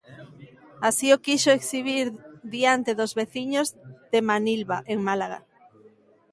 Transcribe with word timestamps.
Así 0.87 1.07
o 1.15 1.17
quixo 1.25 1.51
exhibir 1.53 2.07
diante 2.55 2.91
dos 2.99 3.11
veciños 3.19 3.67
de 4.11 4.19
Manilva, 4.29 4.77
en 4.93 4.99
Málaga. 5.07 5.39